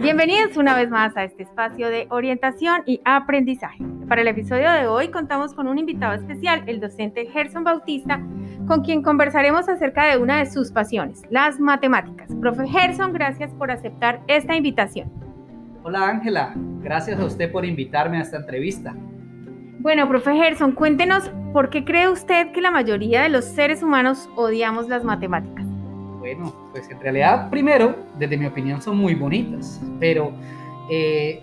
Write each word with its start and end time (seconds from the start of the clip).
Bienvenidos 0.00 0.56
una 0.56 0.76
vez 0.76 0.90
más 0.90 1.16
a 1.16 1.24
este 1.24 1.44
espacio 1.44 1.88
de 1.88 2.06
orientación 2.10 2.82
y 2.84 3.00
aprendizaje. 3.04 3.82
Para 4.08 4.22
el 4.22 4.28
episodio 4.28 4.70
de 4.70 4.86
hoy 4.86 5.08
contamos 5.08 5.54
con 5.54 5.68
un 5.68 5.78
invitado 5.78 6.14
especial, 6.14 6.64
el 6.66 6.80
docente 6.80 7.26
Gerson 7.26 7.64
Bautista, 7.64 8.20
con 8.66 8.82
quien 8.82 9.02
conversaremos 9.02 9.68
acerca 9.68 10.06
de 10.06 10.18
una 10.18 10.38
de 10.38 10.46
sus 10.50 10.72
pasiones, 10.72 11.22
las 11.30 11.60
matemáticas. 11.60 12.28
Profe 12.40 12.66
Gerson, 12.66 13.12
gracias 13.12 13.52
por 13.54 13.70
aceptar 13.70 14.20
esta 14.26 14.56
invitación. 14.56 15.10
Hola 15.84 16.08
Ángela, 16.08 16.54
gracias 16.82 17.18
a 17.20 17.24
usted 17.24 17.50
por 17.52 17.64
invitarme 17.64 18.18
a 18.18 18.22
esta 18.22 18.36
entrevista. 18.36 18.94
Bueno, 19.78 20.08
profe 20.08 20.34
Gerson, 20.34 20.72
cuéntenos 20.72 21.30
por 21.52 21.70
qué 21.70 21.84
cree 21.84 22.08
usted 22.08 22.52
que 22.52 22.60
la 22.60 22.70
mayoría 22.70 23.22
de 23.22 23.28
los 23.28 23.44
seres 23.44 23.82
humanos 23.82 24.28
odiamos 24.34 24.88
las 24.88 25.04
matemáticas. 25.04 25.63
Bueno, 26.24 26.54
pues 26.72 26.90
en 26.90 26.98
realidad, 27.00 27.50
primero, 27.50 27.94
desde 28.18 28.38
mi 28.38 28.46
opinión, 28.46 28.80
son 28.80 28.96
muy 28.96 29.14
bonitas, 29.14 29.78
pero 30.00 30.32
eh, 30.90 31.38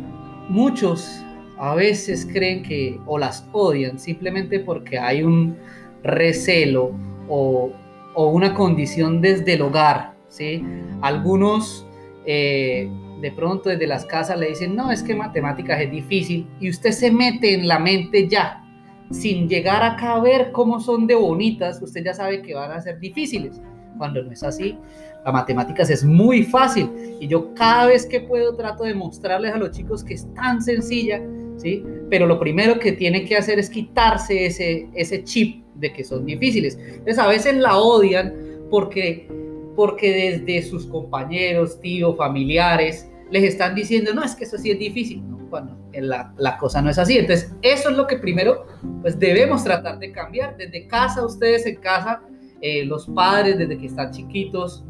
muchos 0.49 1.23
a 1.59 1.75
veces 1.75 2.25
creen 2.25 2.63
que 2.63 2.99
o 3.05 3.19
las 3.19 3.47
odian 3.51 3.99
simplemente 3.99 4.59
porque 4.59 4.97
hay 4.97 5.21
un 5.21 5.55
recelo 6.01 6.93
o, 7.29 7.71
una 8.15 8.55
condición 8.55 9.21
desde 9.21 9.53
el 9.53 9.61
hogar, 9.61 10.15
¿sí? 10.29 10.65
Algunos 11.03 11.85
eh, 12.25 12.89
de 13.21 13.31
pronto 13.33 13.69
desde 13.69 13.85
las 13.85 14.03
casas 14.07 14.39
le 14.39 14.49
dicen, 14.49 14.75
no, 14.75 14.91
es 14.91 15.03
que 15.03 15.13
matemáticas 15.13 15.79
es 15.79 15.91
difícil 15.91 16.47
y 16.59 16.71
usted 16.71 16.89
se 16.89 17.11
mete 17.11 17.53
en 17.53 17.67
la 17.67 17.77
mente 17.77 18.27
ya, 18.27 18.65
sin 19.11 19.47
llegar 19.47 19.83
acá 19.83 20.15
a 20.15 20.21
ver 20.21 20.51
cómo 20.51 20.79
son 20.79 21.05
de 21.05 21.13
bonitas, 21.13 21.79
usted 21.83 22.03
ya 22.03 22.15
sabe 22.15 22.41
que 22.41 22.55
van 22.55 22.71
a 22.71 22.81
ser 22.81 22.99
difíciles 22.99 23.61
cuando 24.01 24.23
no 24.23 24.31
es 24.31 24.41
así. 24.41 24.75
La 25.23 25.31
matemáticas 25.31 25.91
es 25.91 26.03
muy 26.03 26.41
fácil 26.41 26.89
y 27.19 27.27
yo 27.27 27.53
cada 27.53 27.85
vez 27.85 28.07
que 28.07 28.21
puedo 28.21 28.55
trato 28.55 28.83
de 28.83 28.95
mostrarles 28.95 29.53
a 29.53 29.59
los 29.59 29.69
chicos 29.69 30.03
que 30.03 30.15
es 30.15 30.27
tan 30.33 30.59
sencilla, 30.59 31.21
¿sí? 31.57 31.83
Pero 32.09 32.25
lo 32.25 32.39
primero 32.39 32.79
que 32.79 32.93
tienen 32.93 33.27
que 33.27 33.37
hacer 33.37 33.59
es 33.59 33.69
quitarse 33.69 34.47
ese, 34.47 34.89
ese 34.95 35.23
chip 35.23 35.63
de 35.75 35.93
que 35.93 36.03
son 36.03 36.25
difíciles. 36.25 36.79
Entonces 36.81 37.19
a 37.19 37.27
veces 37.27 37.57
la 37.57 37.77
odian 37.77 38.33
porque, 38.71 39.27
porque 39.75 40.31
desde 40.31 40.67
sus 40.67 40.87
compañeros, 40.87 41.79
tíos, 41.79 42.17
familiares, 42.17 43.07
les 43.29 43.43
están 43.43 43.75
diciendo, 43.75 44.15
no, 44.15 44.23
es 44.23 44.33
que 44.33 44.45
eso 44.45 44.57
sí 44.57 44.71
es 44.71 44.79
difícil, 44.79 45.21
cuando 45.51 45.77
la, 45.93 46.33
la, 46.37 46.57
cosa 46.57 46.81
no 46.81 46.89
es 46.89 46.97
así. 46.97 47.19
Entonces, 47.19 47.53
eso 47.61 47.91
es 47.91 47.95
lo 47.95 48.07
que 48.07 48.17
primero, 48.17 48.65
pues 49.03 49.19
debemos 49.19 49.63
tratar 49.63 49.99
de 49.99 50.11
cambiar. 50.11 50.57
Desde 50.57 50.87
casa, 50.87 51.23
ustedes 51.23 51.67
en 51.67 51.75
casa, 51.75 52.21
eh, 52.61 52.85
los 52.85 53.07
padres 53.07 53.57
desde 53.57 53.77
que 53.77 53.87
están 53.87 54.11
chiquitos 54.11 54.83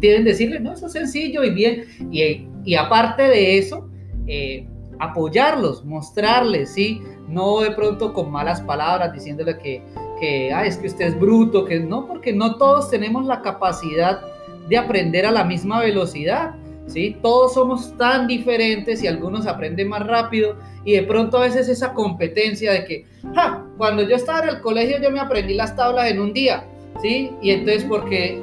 tienen 0.00 0.24
decirle, 0.24 0.60
no, 0.60 0.72
eso 0.72 0.86
es 0.86 0.92
sencillo 0.92 1.44
y 1.44 1.50
bien. 1.50 1.84
Y, 2.10 2.46
y 2.64 2.74
aparte 2.74 3.22
de 3.22 3.58
eso, 3.58 3.88
eh, 4.26 4.66
apoyarlos, 4.98 5.84
mostrarles, 5.84 6.72
¿sí? 6.74 7.00
No 7.28 7.60
de 7.60 7.70
pronto 7.72 8.12
con 8.12 8.30
malas 8.30 8.60
palabras 8.60 9.12
diciéndole 9.12 9.58
que, 9.58 9.82
que 10.20 10.50
es 10.50 10.76
que 10.76 10.88
usted 10.88 11.06
es 11.06 11.18
bruto, 11.18 11.64
que 11.64 11.80
no, 11.80 12.06
porque 12.06 12.32
no 12.32 12.56
todos 12.56 12.90
tenemos 12.90 13.24
la 13.26 13.42
capacidad 13.42 14.20
de 14.68 14.76
aprender 14.76 15.24
a 15.26 15.30
la 15.30 15.44
misma 15.44 15.80
velocidad. 15.80 16.54
¿Sí? 16.86 17.18
Todos 17.20 17.52
somos 17.52 17.94
tan 17.98 18.26
diferentes 18.26 19.02
y 19.02 19.06
algunos 19.06 19.46
aprenden 19.46 19.90
más 19.90 20.06
rápido 20.06 20.56
y 20.86 20.92
de 20.92 21.02
pronto 21.02 21.36
a 21.36 21.42
veces 21.42 21.68
esa 21.68 21.92
competencia 21.92 22.72
de 22.72 22.84
que, 22.86 23.06
cuando 23.76 24.08
yo 24.08 24.16
estaba 24.16 24.40
en 24.40 24.48
el 24.48 24.60
colegio 24.62 24.96
yo 24.98 25.10
me 25.10 25.20
aprendí 25.20 25.52
las 25.52 25.76
tablas 25.76 26.10
en 26.10 26.18
un 26.18 26.32
día, 26.32 26.64
¿sí? 27.02 27.32
Y 27.42 27.50
entonces 27.50 27.84
porque, 27.84 28.42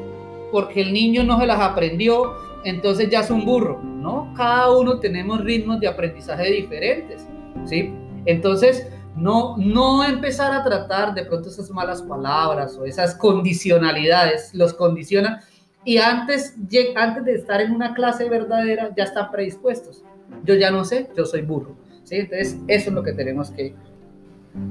porque 0.51 0.81
el 0.81 0.93
niño 0.93 1.23
no 1.23 1.39
se 1.39 1.45
las 1.45 1.59
aprendió, 1.59 2.33
entonces 2.63 3.09
ya 3.09 3.21
es 3.21 3.29
un 3.29 3.45
burro, 3.45 3.81
¿no? 3.81 4.33
Cada 4.35 4.75
uno 4.75 4.99
tenemos 4.99 5.43
ritmos 5.43 5.79
de 5.79 5.87
aprendizaje 5.87 6.51
diferentes, 6.51 7.27
¿sí? 7.65 7.93
Entonces, 8.25 8.87
no, 9.15 9.55
no 9.57 10.03
empezar 10.03 10.51
a 10.51 10.63
tratar 10.63 11.13
de 11.13 11.23
pronto 11.25 11.49
esas 11.49 11.69
malas 11.69 12.01
palabras 12.01 12.77
o 12.77 12.85
esas 12.85 13.15
condicionalidades, 13.15 14.53
los 14.53 14.73
condiciona 14.73 15.41
y 15.85 15.97
antes, 15.99 16.55
antes 16.95 17.23
de 17.23 17.35
estar 17.35 17.61
en 17.61 17.71
una 17.71 17.93
clase 17.93 18.27
verdadera 18.27 18.91
ya 18.97 19.03
están 19.03 19.31
predispuestos. 19.31 20.03
Yo 20.43 20.55
ya 20.55 20.71
no 20.71 20.83
sé, 20.83 21.09
yo 21.15 21.25
soy 21.25 21.43
burro, 21.43 21.75
¿sí? 22.03 22.15
Entonces, 22.15 22.57
eso 22.67 22.89
es 22.89 22.93
lo 22.93 23.03
que 23.03 23.13
tenemos 23.13 23.51
que 23.51 23.75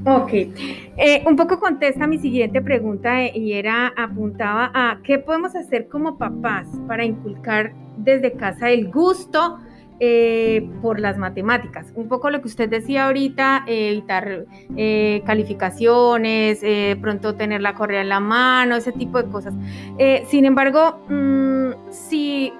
Ok, 0.06 0.32
eh, 0.32 1.22
un 1.26 1.36
poco 1.36 1.58
contesta 1.58 2.06
mi 2.06 2.18
siguiente 2.18 2.62
pregunta 2.62 3.22
eh, 3.22 3.32
y 3.34 3.52
era, 3.52 3.92
apuntaba 3.96 4.70
a 4.74 4.98
qué 5.02 5.18
podemos 5.18 5.54
hacer 5.54 5.88
como 5.88 6.16
papás 6.16 6.68
para 6.86 7.04
inculcar 7.04 7.72
desde 7.98 8.32
casa 8.32 8.70
el 8.70 8.90
gusto 8.90 9.58
eh, 10.00 10.68
por 10.80 11.00
las 11.00 11.18
matemáticas. 11.18 11.92
Un 11.94 12.08
poco 12.08 12.30
lo 12.30 12.40
que 12.40 12.48
usted 12.48 12.68
decía 12.68 13.06
ahorita, 13.06 13.64
evitar 13.66 14.46
calificaciones, 15.24 16.62
pronto 17.00 17.34
tener 17.34 17.60
la 17.60 17.74
correa 17.74 18.00
en 18.00 18.08
la 18.08 18.20
mano, 18.20 18.76
ese 18.76 18.92
tipo 18.92 19.22
de 19.22 19.30
cosas. 19.30 19.54
sin 20.28 20.44
embargo, 20.46 20.98
mm, 21.08 21.90
si 21.90 22.52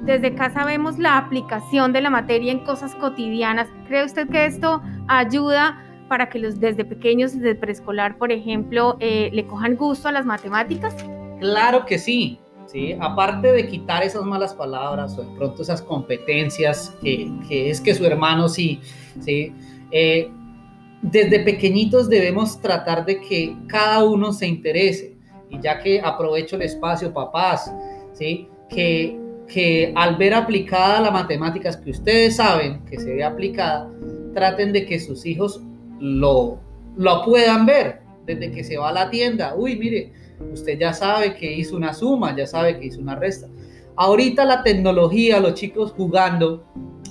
desde 0.00 0.34
casa 0.34 0.64
vemos 0.64 0.98
la 0.98 1.18
aplicación 1.18 1.92
de 1.92 2.00
la 2.02 2.10
materia 2.10 2.52
en 2.52 2.60
cosas 2.60 2.94
cotidianas, 2.94 3.68
¿cree 3.86 4.04
usted 4.04 4.28
que 4.28 4.46
esto 4.46 4.82
ayuda? 5.08 5.84
Para 6.08 6.28
que 6.28 6.38
los 6.38 6.58
desde 6.58 6.84
pequeños, 6.84 7.34
desde 7.34 7.54
preescolar, 7.54 8.18
por 8.18 8.32
ejemplo, 8.32 8.96
eh, 9.00 9.30
le 9.32 9.46
cojan 9.46 9.76
gusto 9.76 10.08
a 10.08 10.12
las 10.12 10.24
matemáticas? 10.26 10.94
Claro 11.38 11.84
que 11.86 11.98
sí, 11.98 12.40
¿sí? 12.66 12.96
Aparte 13.00 13.52
de 13.52 13.68
quitar 13.68 14.02
esas 14.02 14.24
malas 14.24 14.54
palabras 14.54 15.16
o 15.18 15.22
de 15.22 15.36
pronto 15.36 15.62
esas 15.62 15.82
competencias 15.82 16.96
que, 17.02 17.30
que 17.48 17.70
es 17.70 17.80
que 17.80 17.94
su 17.94 18.04
hermano 18.04 18.48
sí, 18.48 18.80
¿sí? 19.20 19.52
Eh, 19.90 20.30
desde 21.02 21.40
pequeñitos 21.40 22.08
debemos 22.08 22.60
tratar 22.60 23.04
de 23.04 23.20
que 23.20 23.56
cada 23.68 24.04
uno 24.04 24.32
se 24.32 24.46
interese. 24.46 25.16
Y 25.50 25.60
ya 25.60 25.78
que 25.78 26.00
aprovecho 26.00 26.56
el 26.56 26.62
espacio, 26.62 27.12
papás, 27.12 27.72
¿sí? 28.12 28.48
Que, 28.68 29.18
que 29.46 29.92
al 29.96 30.16
ver 30.16 30.34
aplicada 30.34 31.00
la 31.00 31.10
matemáticas 31.10 31.76
que 31.76 31.90
ustedes 31.90 32.36
saben 32.36 32.84
que 32.84 32.98
se 32.98 33.14
ve 33.14 33.24
aplicada, 33.24 33.90
traten 34.34 34.72
de 34.72 34.84
que 34.84 35.00
sus 35.00 35.24
hijos 35.24 35.62
lo, 36.00 36.60
lo 36.96 37.24
puedan 37.24 37.66
ver 37.66 38.00
desde 38.26 38.50
que 38.50 38.64
se 38.64 38.76
va 38.76 38.90
a 38.90 38.92
la 38.92 39.10
tienda. 39.10 39.54
Uy, 39.56 39.76
mire, 39.76 40.12
usted 40.52 40.78
ya 40.78 40.92
sabe 40.92 41.34
que 41.34 41.52
hizo 41.52 41.76
una 41.76 41.94
suma, 41.94 42.36
ya 42.36 42.46
sabe 42.46 42.78
que 42.78 42.86
hizo 42.86 43.00
una 43.00 43.16
resta. 43.16 43.48
Ahorita 43.96 44.44
la 44.44 44.62
tecnología, 44.62 45.40
los 45.40 45.54
chicos 45.54 45.92
jugando, 45.92 46.64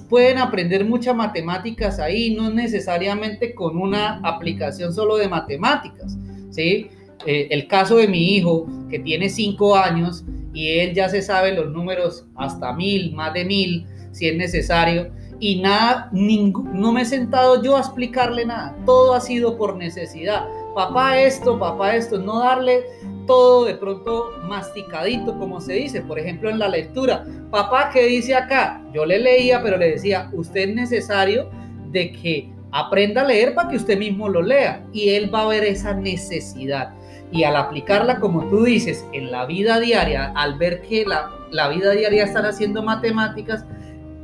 pueden 0.09 0.37
aprender 0.37 0.85
muchas 0.85 1.15
matemáticas 1.15 1.99
ahí, 1.99 2.33
no 2.33 2.49
necesariamente 2.49 3.53
con 3.53 3.77
una 3.77 4.21
aplicación 4.23 4.93
solo 4.93 5.17
de 5.17 5.27
matemáticas, 5.27 6.17
¿sí? 6.49 6.89
Eh, 7.25 7.47
el 7.51 7.67
caso 7.67 7.97
de 7.97 8.07
mi 8.07 8.35
hijo, 8.35 8.67
que 8.89 8.99
tiene 8.99 9.29
cinco 9.29 9.75
años 9.75 10.23
y 10.53 10.79
él 10.79 10.93
ya 10.93 11.09
se 11.09 11.21
sabe 11.21 11.53
los 11.53 11.71
números 11.71 12.25
hasta 12.35 12.71
mil, 12.73 13.13
más 13.13 13.33
de 13.33 13.43
mil, 13.43 13.85
si 14.11 14.29
es 14.29 14.37
necesario, 14.37 15.11
y 15.39 15.61
nada, 15.61 16.09
no 16.11 16.91
me 16.91 17.01
he 17.01 17.05
sentado 17.05 17.61
yo 17.61 17.77
a 17.77 17.79
explicarle 17.79 18.45
nada, 18.45 18.75
todo 18.85 19.13
ha 19.13 19.21
sido 19.21 19.57
por 19.57 19.75
necesidad. 19.75 20.47
Papá 20.73 21.19
esto, 21.19 21.59
papá 21.59 21.95
esto, 21.95 22.17
no 22.17 22.39
darle 22.39 22.83
todo 23.27 23.65
de 23.65 23.75
pronto 23.75 24.31
masticadito, 24.43 25.37
como 25.37 25.61
se 25.61 25.73
dice, 25.73 26.01
por 26.01 26.17
ejemplo 26.17 26.49
en 26.49 26.59
la 26.59 26.69
lectura. 26.69 27.25
Papá, 27.51 27.91
¿qué 27.93 28.05
dice 28.05 28.33
acá? 28.33 28.81
Yo 28.93 29.05
le 29.05 29.19
leía, 29.19 29.61
pero 29.61 29.77
le 29.77 29.91
decía, 29.91 30.29
usted 30.33 30.69
es 30.69 30.75
necesario 30.75 31.49
de 31.91 32.11
que 32.11 32.49
aprenda 32.71 33.21
a 33.21 33.25
leer 33.25 33.53
para 33.53 33.69
que 33.69 33.77
usted 33.77 33.97
mismo 33.97 34.29
lo 34.29 34.41
lea 34.41 34.83
y 34.91 35.09
él 35.09 35.33
va 35.33 35.43
a 35.43 35.47
ver 35.47 35.63
esa 35.63 35.93
necesidad. 35.93 36.93
Y 37.31 37.43
al 37.43 37.57
aplicarla, 37.57 38.19
como 38.19 38.43
tú 38.45 38.63
dices, 38.63 39.05
en 39.13 39.31
la 39.31 39.45
vida 39.45 39.79
diaria, 39.79 40.31
al 40.35 40.57
ver 40.57 40.81
que 40.81 41.05
la, 41.05 41.29
la 41.51 41.67
vida 41.67 41.91
diaria 41.91 42.23
están 42.23 42.45
haciendo 42.45 42.81
matemáticas, 42.81 43.65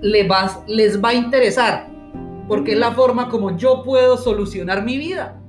les 0.03 0.29
va, 0.29 0.63
les 0.67 1.01
va 1.01 1.09
a 1.09 1.13
interesar, 1.13 1.87
porque 2.47 2.73
es 2.73 2.77
la 2.77 2.91
forma 2.91 3.29
como 3.29 3.57
yo 3.57 3.83
puedo 3.83 4.17
solucionar 4.17 4.83
mi 4.83 4.97
vida, 4.97 5.41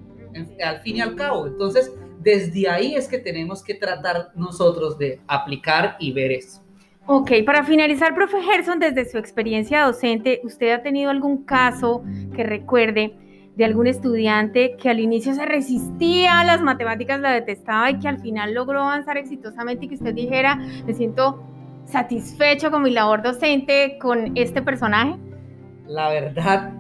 al 0.64 0.80
fin 0.80 0.96
y 0.96 1.00
al 1.00 1.16
cabo. 1.16 1.46
Entonces, 1.46 1.92
desde 2.20 2.68
ahí 2.68 2.94
es 2.94 3.08
que 3.08 3.18
tenemos 3.18 3.62
que 3.62 3.74
tratar 3.74 4.30
nosotros 4.36 4.96
de 4.96 5.20
aplicar 5.26 5.96
y 5.98 6.12
ver 6.12 6.30
eso. 6.30 6.62
Ok, 7.06 7.32
para 7.44 7.64
finalizar, 7.64 8.14
profe 8.14 8.40
Gerson, 8.42 8.78
desde 8.78 9.04
su 9.04 9.18
experiencia 9.18 9.82
docente, 9.82 10.40
¿usted 10.44 10.70
ha 10.70 10.82
tenido 10.82 11.10
algún 11.10 11.44
caso 11.44 12.02
que 12.34 12.44
recuerde 12.44 13.14
de 13.56 13.64
algún 13.64 13.86
estudiante 13.86 14.76
que 14.76 14.88
al 14.88 15.00
inicio 15.00 15.34
se 15.34 15.46
resistía 15.46 16.40
a 16.40 16.44
las 16.44 16.62
matemáticas, 16.62 17.20
la 17.20 17.32
detestaba 17.32 17.90
y 17.90 17.98
que 17.98 18.08
al 18.08 18.20
final 18.20 18.54
logró 18.54 18.82
avanzar 18.82 19.16
exitosamente 19.16 19.84
y 19.84 19.88
que 19.88 19.94
usted 19.96 20.14
dijera, 20.14 20.56
me 20.56 20.94
siento 20.94 21.42
satisfecho 21.86 22.70
con 22.70 22.82
mi 22.82 22.90
labor 22.90 23.22
docente 23.22 23.98
con 24.00 24.36
este 24.36 24.62
personaje? 24.62 25.16
La 25.86 26.08
verdad, 26.08 26.72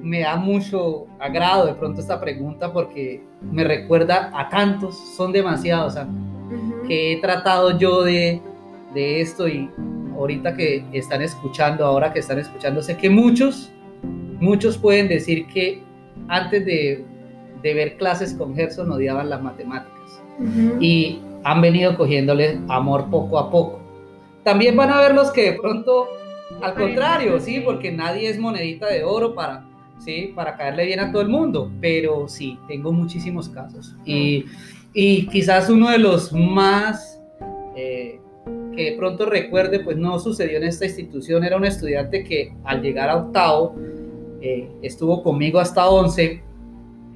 me 0.00 0.20
da 0.20 0.36
mucho 0.36 1.06
agrado 1.20 1.66
de 1.66 1.74
pronto 1.74 2.00
esta 2.00 2.20
pregunta 2.20 2.72
porque 2.72 3.22
me 3.40 3.64
recuerda 3.64 4.30
a 4.34 4.48
tantos, 4.48 4.96
son 5.16 5.32
demasiados, 5.32 5.94
que 6.86 7.12
he 7.12 7.20
tratado 7.20 7.78
yo 7.78 8.02
de, 8.02 8.40
de 8.94 9.20
esto 9.20 9.48
y 9.48 9.70
ahorita 10.16 10.54
que 10.56 10.84
están 10.92 11.22
escuchando, 11.22 11.84
ahora 11.84 12.12
que 12.12 12.18
están 12.18 12.38
escuchando, 12.38 12.82
sé 12.82 12.96
que 12.96 13.10
muchos, 13.10 13.72
muchos 14.40 14.76
pueden 14.76 15.08
decir 15.08 15.46
que 15.46 15.82
antes 16.28 16.64
de, 16.64 17.04
de 17.62 17.74
ver 17.74 17.96
clases 17.96 18.34
con 18.34 18.54
Gerson 18.54 18.90
odiaban 18.90 19.30
las 19.30 19.42
matemáticas 19.42 20.22
y 20.80 21.20
han 21.44 21.60
venido 21.60 21.96
cogiéndole 21.96 22.60
amor 22.68 23.08
poco 23.10 23.38
a 23.38 23.50
poco. 23.50 23.81
También 24.44 24.76
van 24.76 24.90
a 24.90 25.00
ver 25.00 25.14
los 25.14 25.30
que 25.30 25.52
de 25.52 25.60
pronto, 25.60 26.08
al 26.60 26.74
contrario, 26.74 27.38
sí, 27.38 27.60
porque 27.60 27.92
nadie 27.92 28.28
es 28.28 28.38
monedita 28.38 28.86
de 28.88 29.04
oro 29.04 29.34
para, 29.34 29.64
sí, 29.98 30.32
para 30.34 30.56
caerle 30.56 30.86
bien 30.86 31.00
a 31.00 31.12
todo 31.12 31.22
el 31.22 31.28
mundo, 31.28 31.70
pero 31.80 32.28
sí, 32.28 32.58
tengo 32.66 32.92
muchísimos 32.92 33.48
casos. 33.48 33.94
Y, 34.04 34.44
y 34.92 35.26
quizás 35.28 35.70
uno 35.70 35.90
de 35.90 35.98
los 35.98 36.32
más 36.32 37.20
eh, 37.76 38.20
que 38.74 38.90
de 38.90 38.96
pronto 38.96 39.26
recuerde, 39.26 39.80
pues 39.80 39.96
no 39.96 40.18
sucedió 40.18 40.56
en 40.56 40.64
esta 40.64 40.86
institución, 40.86 41.44
era 41.44 41.56
un 41.56 41.64
estudiante 41.64 42.24
que 42.24 42.54
al 42.64 42.82
llegar 42.82 43.08
a 43.10 43.16
octavo, 43.16 43.76
eh, 44.40 44.68
estuvo 44.82 45.22
conmigo 45.22 45.60
hasta 45.60 45.88
once, 45.88 46.42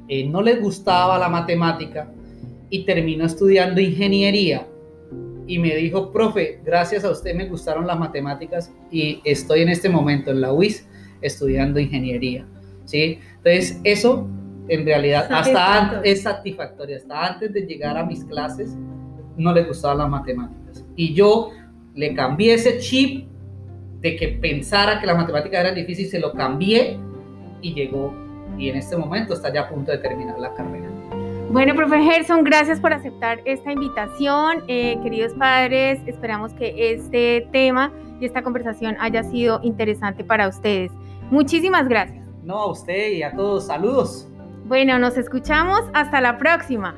eh, 0.08 0.28
no 0.28 0.42
le 0.42 0.56
gustaba 0.56 1.18
la 1.18 1.28
matemática 1.28 2.08
y 2.70 2.84
terminó 2.84 3.24
estudiando 3.24 3.80
ingeniería 3.80 4.66
y 5.46 5.58
me 5.58 5.74
dijo, 5.76 6.12
profe, 6.12 6.60
gracias 6.64 7.04
a 7.04 7.10
usted 7.10 7.34
me 7.34 7.46
gustaron 7.46 7.86
las 7.86 7.98
matemáticas 7.98 8.72
y 8.90 9.20
estoy 9.24 9.62
en 9.62 9.68
este 9.68 9.88
momento 9.88 10.30
en 10.30 10.40
la 10.40 10.52
UIS 10.52 10.86
estudiando 11.20 11.78
ingeniería. 11.78 12.46
¿sí? 12.84 13.20
Entonces, 13.36 13.80
eso 13.84 14.28
en 14.68 14.84
realidad 14.84 15.30
hasta 15.30 15.80
antes, 15.80 16.00
es 16.04 16.22
satisfactorio. 16.22 16.96
Hasta 16.96 17.26
antes 17.26 17.52
de 17.52 17.60
llegar 17.62 17.96
a 17.96 18.04
mis 18.04 18.24
clases 18.24 18.76
no 19.36 19.52
le 19.52 19.64
gustaban 19.64 19.98
las 19.98 20.08
matemáticas. 20.08 20.84
Y 20.96 21.14
yo 21.14 21.50
le 21.94 22.14
cambié 22.14 22.54
ese 22.54 22.78
chip 22.78 23.28
de 24.00 24.16
que 24.16 24.28
pensara 24.28 25.00
que 25.00 25.06
las 25.06 25.16
matemáticas 25.16 25.60
eran 25.60 25.74
difíciles, 25.74 26.10
se 26.10 26.18
lo 26.18 26.32
cambié 26.32 26.98
y 27.62 27.74
llegó. 27.74 28.14
Y 28.58 28.68
en 28.68 28.76
este 28.76 28.96
momento 28.96 29.34
está 29.34 29.52
ya 29.52 29.62
a 29.62 29.68
punto 29.68 29.92
de 29.92 29.98
terminar 29.98 30.38
la 30.38 30.54
carrera. 30.54 30.90
Bueno, 31.50 31.74
profe 31.74 32.02
Gerson, 32.02 32.42
gracias 32.42 32.80
por 32.80 32.92
aceptar 32.92 33.40
esta 33.44 33.70
invitación. 33.70 34.64
Eh, 34.66 34.98
queridos 35.02 35.32
padres, 35.34 36.00
esperamos 36.06 36.52
que 36.52 36.92
este 36.92 37.48
tema 37.52 37.92
y 38.20 38.26
esta 38.26 38.42
conversación 38.42 38.96
haya 38.98 39.22
sido 39.22 39.60
interesante 39.62 40.24
para 40.24 40.48
ustedes. 40.48 40.90
Muchísimas 41.30 41.88
gracias. 41.88 42.26
No, 42.42 42.58
a 42.58 42.70
usted 42.72 43.12
y 43.12 43.22
a 43.22 43.32
todos, 43.32 43.66
saludos. 43.66 44.28
Bueno, 44.64 44.98
nos 44.98 45.16
escuchamos. 45.16 45.80
Hasta 45.94 46.20
la 46.20 46.36
próxima. 46.36 46.96